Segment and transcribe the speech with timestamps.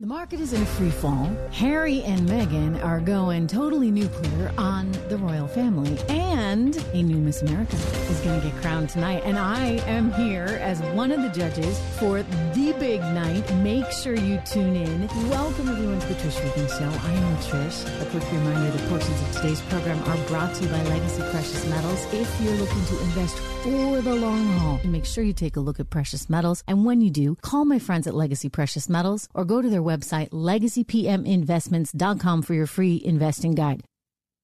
[0.00, 1.30] The market is in free fall.
[1.52, 7.42] Harry and Meghan are going totally nuclear on the royal family, and a new Miss
[7.42, 9.22] America is going to get crowned tonight.
[9.24, 13.48] And I am here as one of the judges for the big night.
[13.58, 15.06] Make sure you tune in.
[15.30, 17.06] Welcome everyone to the Trish Regan Show.
[17.06, 17.86] I am Trish.
[18.02, 21.64] A quick reminder that portions of today's program are brought to you by Legacy Precious
[21.68, 22.04] Metals.
[22.12, 25.78] If you're looking to invest for the long haul, make sure you take a look
[25.78, 26.64] at precious metals.
[26.66, 29.83] And when you do, call my friends at Legacy Precious Metals or go to their
[29.84, 33.82] website, legacypminvestments.com for your free investing guide.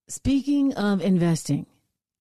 [0.08, 1.66] Speaking of investing,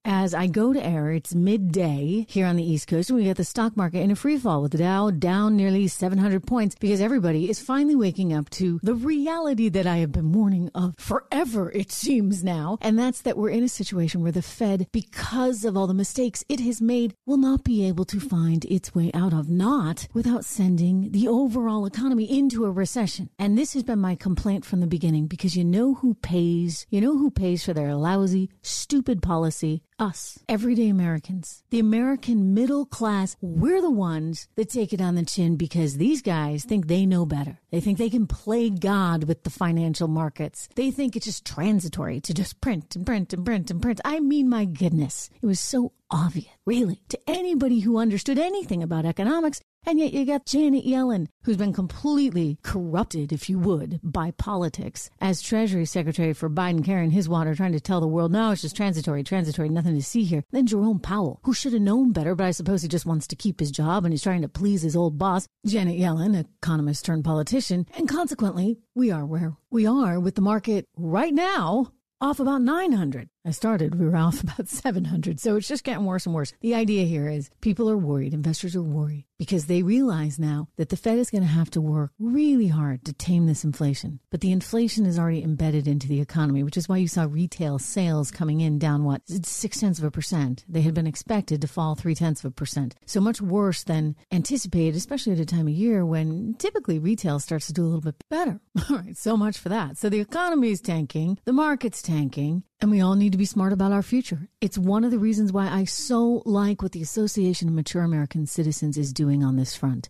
[0.05, 3.35] as I go to air, it's midday here on the East Coast, and we got
[3.35, 7.01] the stock market in a free fall with the Dow down nearly 700 points because
[7.01, 11.71] everybody is finally waking up to the reality that I have been warning of forever,
[11.71, 12.77] it seems now.
[12.81, 16.45] And that's that we're in a situation where the Fed, because of all the mistakes
[16.47, 20.45] it has made, will not be able to find its way out of, not without
[20.45, 23.29] sending the overall economy into a recession.
[23.37, 27.01] And this has been my complaint from the beginning because you know who pays, you
[27.01, 33.35] know who pays for their lousy, stupid policy us, everyday Americans, the American middle class,
[33.41, 37.25] we're the ones that take it on the chin because these guys think they know
[37.25, 37.59] better.
[37.71, 40.69] They think they can play God with the financial markets.
[40.75, 44.01] They think it's just transitory to just print and print and print and print.
[44.05, 49.05] I mean, my goodness, it was so obvious, really, to anybody who understood anything about
[49.05, 49.61] economics.
[49.85, 55.09] And yet you got Janet Yellen, who's been completely corrupted, if you would, by politics
[55.19, 58.61] as Treasury Secretary for Biden carrying his water, trying to tell the world, no, it's
[58.61, 60.43] just transitory, transitory, nothing to see here.
[60.51, 63.35] Then Jerome Powell, who should have known better, but I suppose he just wants to
[63.35, 67.23] keep his job and he's trying to please his old boss, Janet Yellen, economist turned
[67.23, 67.87] politician.
[67.97, 71.91] And consequently, we are where we are with the market right now
[72.21, 73.29] off about 900.
[73.45, 75.39] I started, we were off about 700.
[75.39, 76.53] So it's just getting worse and worse.
[76.61, 80.89] The idea here is people are worried, investors are worried because they realize now that
[80.89, 84.19] the Fed is going to have to work really hard to tame this inflation.
[84.29, 87.79] But the inflation is already embedded into the economy, which is why you saw retail
[87.79, 89.21] sales coming in down what?
[89.45, 90.65] Six tenths of a percent.
[90.67, 92.95] They had been expected to fall three tenths of a percent.
[93.05, 97.67] So much worse than anticipated, especially at a time of year when typically retail starts
[97.67, 98.59] to do a little bit better.
[98.89, 99.17] All right.
[99.17, 99.97] So much for that.
[99.97, 101.39] So the economy is tanking.
[101.45, 102.63] The market's tanking.
[102.81, 104.49] And we all need to be smart about our future.
[104.61, 108.45] It's one of the reasons why I so like what the Association of Mature American
[108.45, 110.09] Citizens is doing on this front.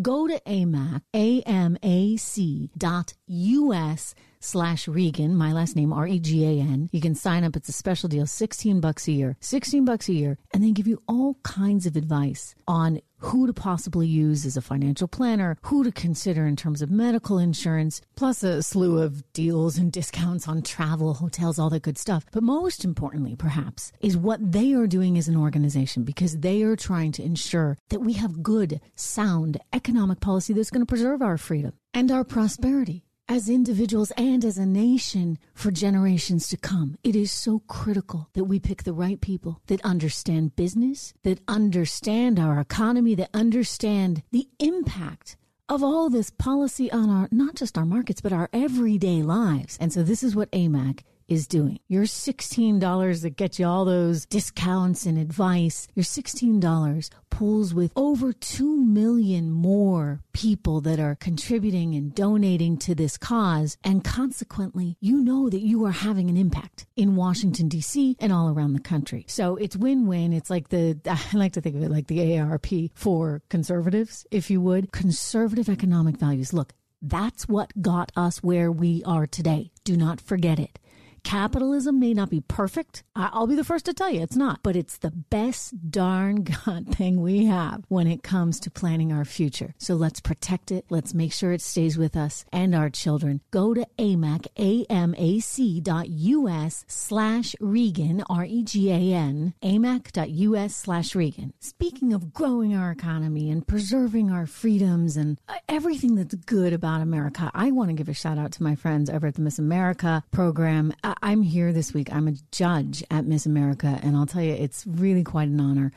[0.00, 6.88] Go to AMAC, A-M-A-C dot U-S slash Regan, my last name, R-E-G-A-N.
[6.92, 7.56] You can sign up.
[7.56, 10.38] It's a special deal, 16 bucks a year, 16 bucks a year.
[10.54, 14.62] And they give you all kinds of advice on who to possibly use as a
[14.62, 19.78] financial planner, who to consider in terms of medical insurance, plus a slew of deals
[19.78, 22.24] and discounts on travel, hotels, all that good stuff.
[22.32, 26.76] But most importantly, perhaps, is what they are doing as an organization because they are
[26.76, 31.38] trying to ensure that we have good, sound economic policy that's going to preserve our
[31.38, 36.98] freedom and our prosperity as individuals and as a nation for generations to come.
[37.04, 42.40] It is so critical that we pick the right people that understand business, that understand
[42.40, 45.36] our economy, that understand the impact
[45.68, 49.78] of all this policy on our, not just our markets, but our everyday lives.
[49.80, 51.78] And so this is what AMAC is doing.
[51.88, 58.32] Your $16 that gets you all those discounts and advice, your $16 pools with over
[58.32, 63.78] 2 million more people that are contributing and donating to this cause.
[63.84, 68.16] And consequently, you know that you are having an impact in Washington, D.C.
[68.18, 69.24] and all around the country.
[69.28, 70.32] So it's win win.
[70.32, 74.50] It's like the, I like to think of it like the AARP for conservatives, if
[74.50, 74.90] you would.
[74.90, 76.52] Conservative economic values.
[76.52, 79.70] Look, that's what got us where we are today.
[79.84, 80.78] Do not forget it.
[81.22, 83.02] Capitalism may not be perfect.
[83.14, 86.88] I'll be the first to tell you it's not, but it's the best darn god
[86.94, 89.74] thing we have when it comes to planning our future.
[89.78, 90.86] So let's protect it.
[90.90, 93.40] Let's make sure it stays with us and our children.
[93.50, 101.52] Go to AMAC, A-M-A-C dot U-S slash Regan, R-E-G-A-N, AMAC.us slash Regan.
[101.60, 107.00] Speaking of growing our economy and preserving our freedoms and uh, everything that's good about
[107.02, 109.58] America, I want to give a shout out to my friends over at the Miss
[109.58, 110.92] America program.
[111.22, 112.12] I'm here this week.
[112.12, 115.92] I'm a judge at Miss America, and I'll tell you, it's really quite an honor.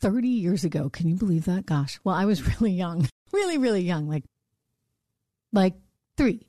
[0.00, 1.66] 30 years ago, can you believe that?
[1.66, 4.24] Gosh, well, I was really young, really, really young, like,
[5.52, 5.74] like
[6.16, 6.46] three.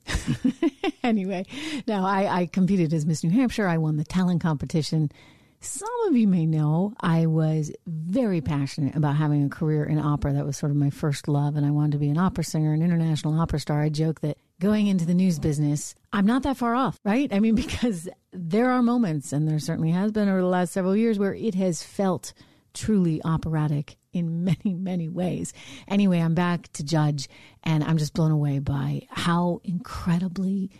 [1.02, 1.46] anyway,
[1.86, 3.66] now I, I competed as Miss New Hampshire.
[3.66, 5.10] I won the talent competition.
[5.60, 10.32] Some of you may know I was very passionate about having a career in opera.
[10.32, 12.72] That was sort of my first love, and I wanted to be an opera singer,
[12.72, 13.82] an international opera star.
[13.82, 17.32] I joke that going into the news business, I'm not that far off, right?
[17.32, 20.94] I mean, because there are moments, and there certainly has been over the last several
[20.94, 22.32] years, where it has felt
[22.72, 25.52] truly operatic in many, many ways.
[25.88, 27.28] Anyway, I'm back to judge,
[27.64, 30.70] and I'm just blown away by how incredibly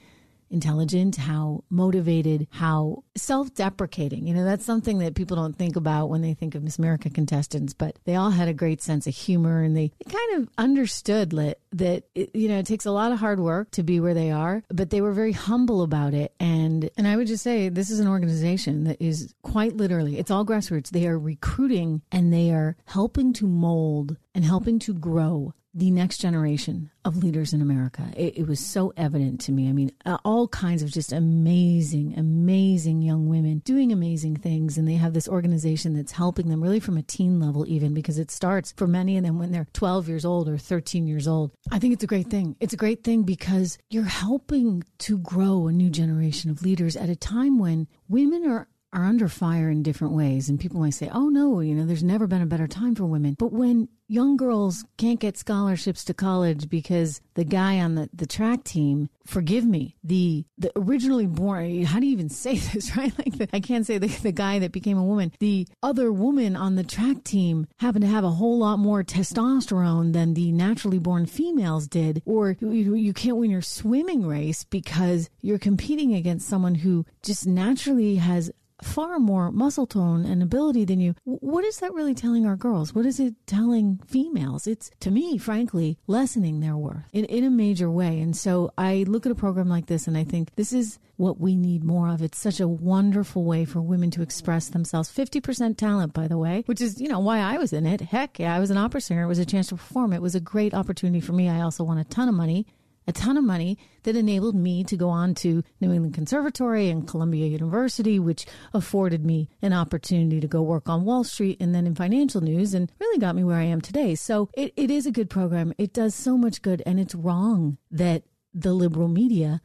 [0.51, 4.27] intelligent, how motivated, how self deprecating.
[4.27, 7.11] You know, that's something that people don't think about when they think of Miss America
[7.11, 10.49] contestants, but they all had a great sense of humor and they, they kind of
[10.59, 14.01] understood that, that it, you know, it takes a lot of hard work to be
[14.01, 16.33] where they are, but they were very humble about it.
[16.41, 20.31] And, and I would just say this is an organization that is quite literally, it's
[20.31, 20.91] all grassroots.
[20.91, 26.19] They are recruiting and they are helping to mold and helping to grow the next
[26.19, 28.05] generation of leaders in America.
[28.17, 29.69] It, it, was so evident to me.
[29.69, 34.77] I mean, uh, all kinds of just amazing, amazing young women doing amazing things.
[34.77, 38.19] And they have this organization that's helping them really from a teen level, even because
[38.19, 41.53] it starts for many of them when they're 12 years old or 13 years old.
[41.71, 42.57] I think it's a great thing.
[42.59, 47.09] It's a great thing because you're helping to grow a new generation of leaders at
[47.09, 50.49] a time when women are are under fire in different ways.
[50.49, 53.05] And people might say, oh no, you know, there's never been a better time for
[53.05, 53.37] women.
[53.39, 58.27] But when young girls can't get scholarships to college because the guy on the, the
[58.27, 63.13] track team, forgive me, the, the originally born, how do you even say this, right?
[63.19, 65.33] Like the, I can't say the, the guy that became a woman.
[65.39, 70.15] The other woman on the track team happened to have a whole lot more testosterone
[70.15, 72.23] than the naturally born females did.
[72.25, 77.47] Or you, you can't win your swimming race because you're competing against someone who just
[77.47, 78.51] naturally has
[78.83, 81.15] far more muscle tone and ability than you.
[81.25, 82.95] What is that really telling our girls?
[82.95, 84.67] What is it telling females?
[84.67, 88.21] It's, to me, frankly, lessening their worth in, in a major way.
[88.21, 91.41] And so I look at a program like this and I think this is what
[91.41, 92.23] we need more of.
[92.23, 95.11] It's such a wonderful way for women to express themselves.
[95.11, 98.01] 50% talent, by the way, which is, you know, why I was in it.
[98.01, 99.25] Heck yeah, I was an opera singer.
[99.25, 100.13] It was a chance to perform.
[100.13, 101.49] It was a great opportunity for me.
[101.49, 102.67] I also won a ton of money
[103.09, 107.09] a ton of money that enabled me to go on to New England Conservatory and
[107.09, 108.45] Columbia University, which
[108.75, 112.75] afforded me an opportunity to go work on Wall Street and then in financial news
[112.75, 114.15] and really got me where I am today.
[114.15, 115.73] So it, it is a good program.
[115.79, 116.83] It does so much good.
[116.85, 119.63] And it's wrong that the liberal media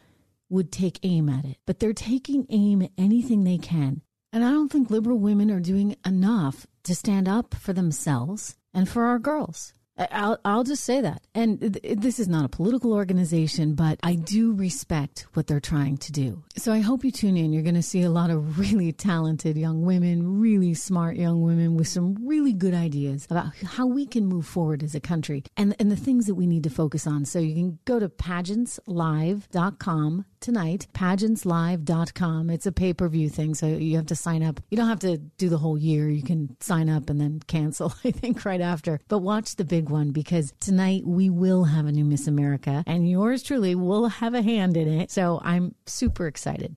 [0.50, 4.02] would take aim at it, but they're taking aim at anything they can.
[4.32, 8.88] And I don't think liberal women are doing enough to stand up for themselves and
[8.88, 9.74] for our girls.
[9.98, 11.22] I'll, I'll just say that.
[11.36, 16.12] And this is not a political organization, but I do respect what they're trying to
[16.12, 16.42] do.
[16.58, 17.54] So I hope you tune in.
[17.54, 21.76] You're going to see a lot of really talented young women, really smart young women
[21.76, 25.76] with some really good ideas about how we can move forward as a country and,
[25.80, 27.26] and the things that we need to focus on.
[27.26, 32.50] So you can go to pageantslive.com tonight, pageantslive.com.
[32.50, 34.60] It's a pay per view thing, so you have to sign up.
[34.70, 36.10] You don't have to do the whole year.
[36.10, 39.00] You can sign up and then cancel, I think, right after.
[39.08, 43.10] But watch the big one because tonight we will have a new Miss America, and
[43.10, 45.10] yours truly will have a hand in it.
[45.10, 46.76] So I'm super excited.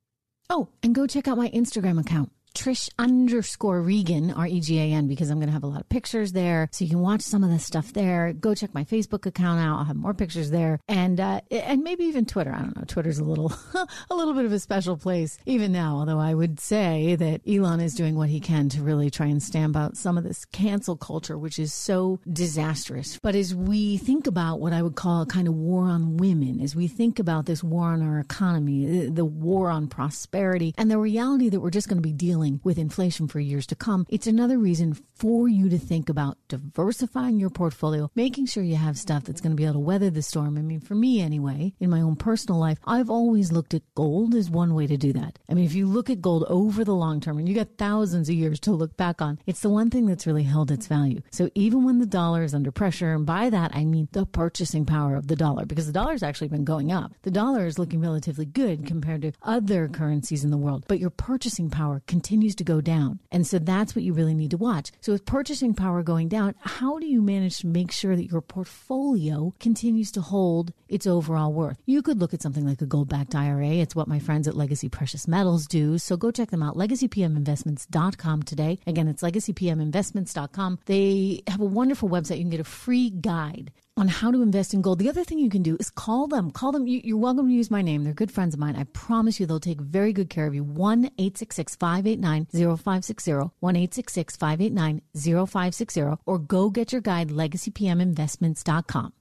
[0.48, 2.30] Oh, and go check out my Instagram account.
[2.56, 5.82] Trish underscore Regan, R E G A N, because I'm going to have a lot
[5.82, 6.70] of pictures there.
[6.72, 8.32] So you can watch some of the stuff there.
[8.32, 9.78] Go check my Facebook account out.
[9.78, 10.80] I'll have more pictures there.
[10.88, 12.54] And, uh, and maybe even Twitter.
[12.54, 12.84] I don't know.
[12.86, 13.52] Twitter's a little,
[14.10, 17.80] a little bit of a special place even now, although I would say that Elon
[17.80, 20.96] is doing what he can to really try and stamp out some of this cancel
[20.96, 23.18] culture, which is so disastrous.
[23.22, 26.62] But as we think about what I would call a kind of war on women,
[26.62, 30.98] as we think about this war on our economy, the war on prosperity, and the
[30.98, 34.06] reality that we're just going to be dealing dealing with inflation for years to come,
[34.08, 38.98] it's another reason for you to think about diversifying your portfolio, making sure you have
[38.98, 40.56] stuff that's going to be able to weather the storm.
[40.56, 44.34] I mean, for me anyway, in my own personal life, I've always looked at gold
[44.34, 45.38] as one way to do that.
[45.48, 48.28] I mean, if you look at gold over the long term and you got thousands
[48.28, 51.22] of years to look back on, it's the one thing that's really held its value.
[51.32, 54.84] So even when the dollar is under pressure, and by that I mean the purchasing
[54.84, 57.12] power of the dollar, because the dollar's actually been going up.
[57.22, 61.10] The dollar is looking relatively good compared to other currencies in the world, but your
[61.10, 63.18] purchasing power continues continues to go down.
[63.32, 64.92] And so that's what you really need to watch.
[65.00, 68.42] So with purchasing power going down, how do you manage to make sure that your
[68.42, 71.78] portfolio continues to hold its overall worth?
[71.86, 73.80] You could look at something like a gold backed IRA.
[73.80, 75.96] It's what my friends at Legacy Precious Metals do.
[75.96, 78.80] So go check them out, legacypminvestments.com today.
[78.86, 80.80] Again, it's legacypminvestments.com.
[80.84, 82.36] They have a wonderful website.
[82.36, 84.98] You can get a free guide on how to invest in gold.
[84.98, 86.50] The other thing you can do is call them.
[86.50, 86.86] Call them.
[86.86, 88.04] You, are welcome to use my name.
[88.04, 88.76] They're good friends of mine.
[88.76, 90.62] I promise you they'll take very good care of you.
[90.62, 93.32] 1 866 589 0560.
[93.32, 96.02] 1 866 589 0560.
[96.26, 99.12] Or go get your guide, legacypminvestments.com.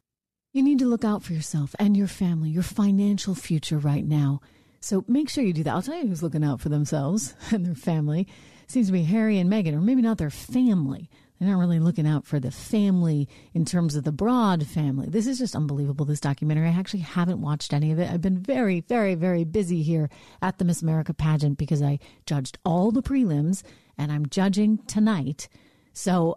[0.51, 4.41] You need to look out for yourself and your family, your financial future right now.
[4.79, 5.73] So make sure you do that.
[5.73, 8.27] I'll tell you who's looking out for themselves and their family.
[8.67, 11.09] Seems to be Harry and Meghan, or maybe not their family.
[11.39, 15.07] They're not really looking out for the family in terms of the broad family.
[15.09, 16.67] This is just unbelievable, this documentary.
[16.67, 18.09] I actually haven't watched any of it.
[18.09, 20.09] I've been very, very, very busy here
[20.41, 23.63] at the Miss America pageant because I judged all the prelims
[23.97, 25.49] and I'm judging tonight.
[25.91, 26.35] So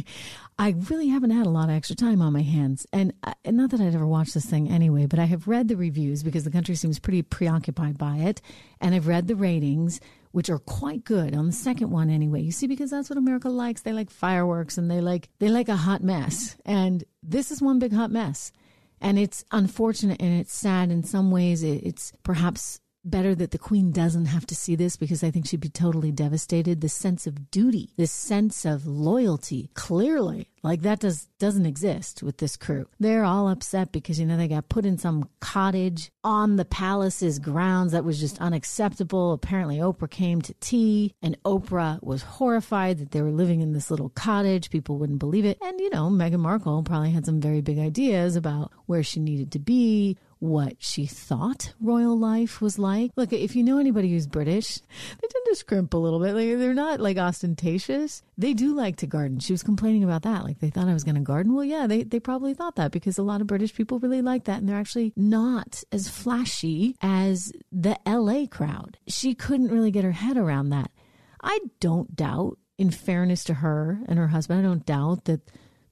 [0.58, 2.86] I really haven't had a lot of extra time on my hands.
[2.92, 5.68] And, uh, and not that I'd ever watched this thing anyway, but I have read
[5.68, 8.40] the reviews because the country seems pretty preoccupied by it.
[8.80, 10.00] And I've read the ratings,
[10.36, 12.42] which are quite good on the second one anyway.
[12.42, 13.80] You see, because that's what America likes.
[13.80, 16.58] They like fireworks and they like, they like a hot mess.
[16.66, 18.52] And this is one big hot mess.
[19.00, 21.62] And it's unfortunate and it's sad in some ways.
[21.62, 25.60] It's perhaps better that the queen doesn't have to see this because I think she'd
[25.60, 26.80] be totally devastated.
[26.80, 32.38] This sense of duty, this sense of loyalty, clearly, like that does doesn't exist with
[32.38, 32.86] this crew.
[32.98, 37.38] They're all upset because you know they got put in some cottage on the palace's
[37.38, 39.32] grounds that was just unacceptable.
[39.32, 43.90] Apparently Oprah came to tea and Oprah was horrified that they were living in this
[43.90, 44.70] little cottage.
[44.70, 45.58] People wouldn't believe it.
[45.62, 49.52] And you know, Meghan Markle probably had some very big ideas about where she needed
[49.52, 53.10] to be, what she thought royal life was like.
[53.16, 56.34] Look, if you know anybody who's British, they tend to scrimp a little bit.
[56.34, 58.22] Like they're not like ostentatious.
[58.38, 59.40] They do like to garden.
[59.40, 60.44] She was complaining about that.
[60.44, 61.54] Like they thought I was going to garden.
[61.54, 64.44] Well, yeah, they, they probably thought that because a lot of British people really like
[64.44, 64.58] that.
[64.58, 68.98] And they're actually not as flashy as the LA crowd.
[69.06, 70.90] She couldn't really get her head around that.
[71.42, 75.40] I don't doubt, in fairness to her and her husband, I don't doubt that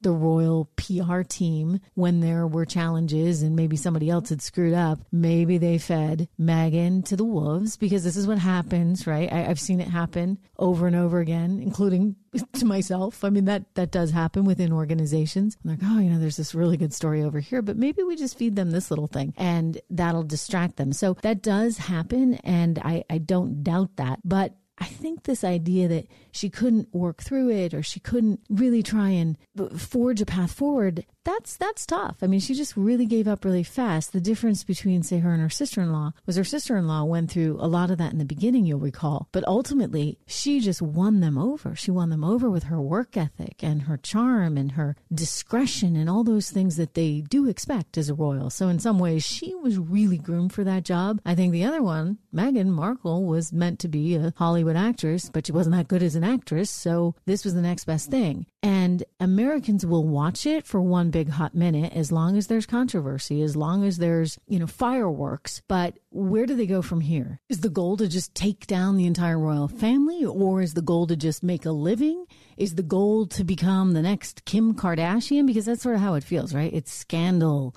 [0.04, 5.00] the royal PR team when there were challenges and maybe somebody else had screwed up.
[5.10, 9.32] Maybe they fed Meghan to the wolves because this is what happens, right?
[9.32, 12.16] I, have seen it happen over and over again, including
[12.52, 13.24] to myself.
[13.24, 15.56] I mean, that, that does happen within organizations.
[15.64, 18.14] I'm like, oh, you know, there's this really good story over here, but maybe we
[18.14, 20.92] just feed them this little thing and that'll distract them.
[20.92, 22.34] So that does happen.
[22.44, 24.20] And I, I don't doubt that.
[24.22, 28.82] But I think this idea that she couldn't work through it or she couldn't really
[28.82, 29.36] try and
[29.78, 32.18] forge a path forward that's that's tough.
[32.22, 34.12] I mean, she just really gave up really fast.
[34.12, 37.90] The difference between say her and her sister-in-law was her sister-in-law went through a lot
[37.90, 39.28] of that in the beginning, you'll recall.
[39.32, 41.74] But ultimately, she just won them over.
[41.74, 46.08] She won them over with her work ethic and her charm and her discretion and
[46.08, 48.50] all those things that they do expect as a royal.
[48.50, 51.20] So in some ways, she was really groomed for that job.
[51.24, 55.46] I think the other one, Meghan Markle, was meant to be a Hollywood actress, but
[55.46, 58.46] she wasn't that good as an actress, so this was the next best thing.
[58.64, 63.42] And Americans will watch it for one big hot minute as long as there's controversy,
[63.42, 65.60] as long as there's, you know, fireworks.
[65.68, 67.42] But where do they go from here?
[67.50, 71.06] Is the goal to just take down the entire royal family or is the goal
[71.08, 72.24] to just make a living?
[72.56, 75.46] Is the goal to become the next Kim Kardashian?
[75.46, 76.72] Because that's sort of how it feels, right?
[76.72, 77.76] It's scandal.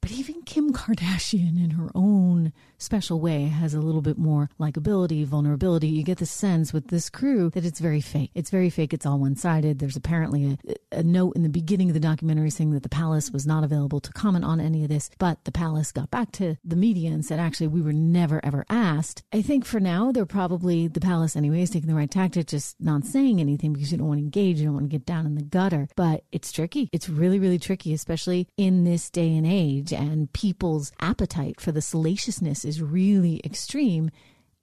[0.00, 2.52] But even Kim Kardashian in her own
[2.82, 5.88] special way has a little bit more likability, vulnerability.
[5.88, 8.30] You get the sense with this crew that it's very fake.
[8.34, 8.92] It's very fake.
[8.92, 9.78] It's all one sided.
[9.78, 13.30] There's apparently a, a, note in the beginning of the documentary saying that the palace
[13.30, 16.56] was not available to comment on any of this, but the palace got back to
[16.64, 19.22] the media and said, actually, we were never ever asked.
[19.32, 23.04] I think for now, they're probably, the palace anyways, taking the right tactic, just not
[23.04, 24.58] saying anything because you don't want to engage.
[24.58, 25.88] You don't want to get down in the gutter.
[25.96, 26.88] But it's tricky.
[26.92, 29.92] It's really, really tricky, especially in this day and age.
[29.92, 34.10] And people's appetite for the salaciousness is really extreme.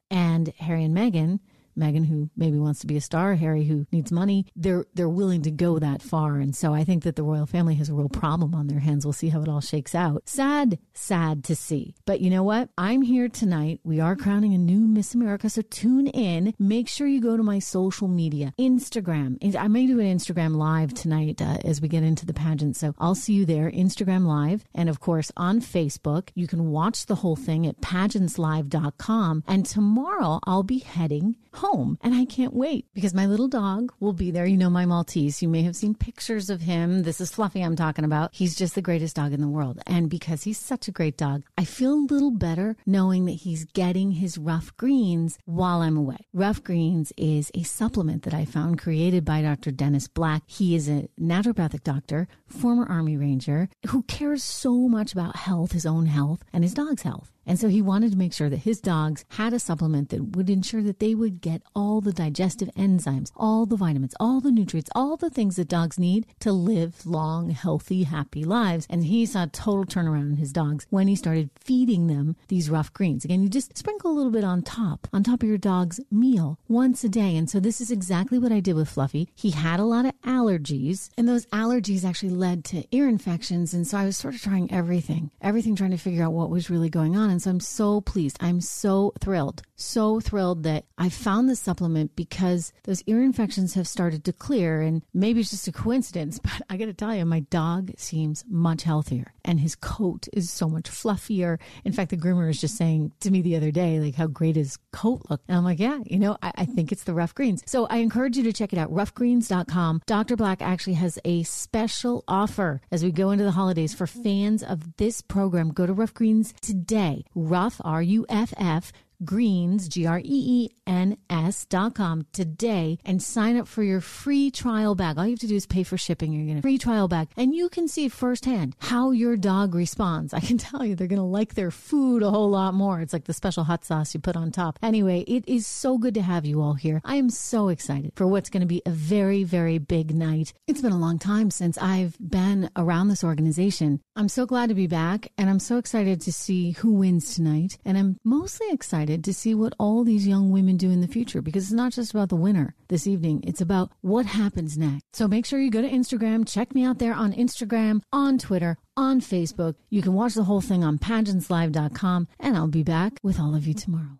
[0.09, 1.39] And Harry and Meghan
[1.79, 5.41] Meghan who maybe wants to be a star, Harry who needs money, they're they're willing
[5.43, 6.37] to go that far.
[6.37, 9.05] And so I think that the royal family has a real problem on their hands.
[9.05, 10.27] We'll see how it all shakes out.
[10.27, 11.95] Sad, sad to see.
[12.05, 12.69] But you know what?
[12.77, 13.79] I'm here tonight.
[13.83, 16.53] We are crowning a new Miss America, so tune in.
[16.59, 19.37] Make sure you go to my social media, Instagram.
[19.55, 22.75] I may do an Instagram live tonight uh, as we get into the pageant.
[22.75, 26.29] So I'll see you there, Instagram live, and of course on Facebook.
[26.35, 29.43] You can watch the whole thing at pageantslive.com.
[29.47, 31.68] And tomorrow I'll be heading home.
[31.69, 34.45] And I can't wait because my little dog will be there.
[34.45, 35.41] You know, my Maltese.
[35.41, 37.03] You may have seen pictures of him.
[37.03, 38.33] This is Fluffy I'm talking about.
[38.33, 39.79] He's just the greatest dog in the world.
[39.85, 43.65] And because he's such a great dog, I feel a little better knowing that he's
[43.65, 46.17] getting his Ruff Greens while I'm away.
[46.33, 49.71] Ruff Greens is a supplement that I found created by Dr.
[49.71, 50.41] Dennis Black.
[50.47, 55.85] He is a naturopathic doctor, former Army Ranger, who cares so much about health, his
[55.85, 57.31] own health, and his dog's health.
[57.49, 60.51] And so he wanted to make sure that his dogs had a supplement that would
[60.51, 64.91] ensure that they would get all the digestive enzymes, all the vitamins, all the nutrients,
[64.93, 68.85] all the things that dogs need to live long, healthy, happy lives.
[68.87, 72.69] And he saw a total turnaround in his dogs when he started feeding them these
[72.69, 73.25] Ruff Greens.
[73.25, 76.59] Again, you just sprinkle a little bit on top, on top of your dog's meal
[76.67, 77.35] once a day.
[77.35, 79.27] And so this is exactly what I did with Fluffy.
[79.33, 83.73] He had a lot of allergies, and those allergies actually led to ear infections.
[83.73, 86.69] And so I was sort of trying everything, everything trying to figure out what was
[86.69, 87.38] really going on.
[87.39, 88.37] So I'm so pleased.
[88.39, 93.87] I'm so thrilled, so thrilled that I found this supplement because those ear infections have
[93.87, 94.81] started to clear.
[94.81, 98.43] And maybe it's just a coincidence, but I got to tell you, my dog seems
[98.49, 101.59] much healthier and his coat is so much fluffier.
[101.85, 104.55] In fact, the groomer was just saying to me the other day, like how great
[104.55, 105.45] his coat looked.
[105.47, 107.63] And I'm like, yeah, you know, I, I think it's the Ruff Greens.
[107.65, 110.01] So I encourage you to check it out, ruffgreens.com.
[110.05, 110.35] Dr.
[110.35, 114.97] Black actually has a special offer as we go into the holidays for fans of
[114.97, 115.69] this program.
[115.69, 117.18] Go to Ruff Greens today.
[117.35, 118.91] Ruff, R U F F
[119.23, 124.01] greens, G R E E N S dot com today and sign up for your
[124.01, 125.17] free trial bag.
[125.17, 126.33] All you have to do is pay for shipping.
[126.33, 130.33] You're going to free trial bag and you can see firsthand how your dog responds.
[130.33, 133.01] I can tell you they're going to like their food a whole lot more.
[133.01, 134.79] It's like the special hot sauce you put on top.
[134.81, 137.01] Anyway, it is so good to have you all here.
[137.03, 140.53] I am so excited for what's going to be a very, very big night.
[140.67, 144.01] It's been a long time since I've been around this organization.
[144.19, 147.77] I'm so glad to be back and I'm so excited to see who wins tonight.
[147.85, 151.41] And I'm mostly excited to see what all these young women do in the future
[151.41, 155.05] because it's not just about the winner this evening, it's about what happens next.
[155.13, 158.77] So make sure you go to Instagram, check me out there on Instagram, on Twitter,
[158.97, 159.75] on Facebook.
[159.89, 163.65] You can watch the whole thing on pageantslive.com, and I'll be back with all of
[163.67, 164.19] you tomorrow.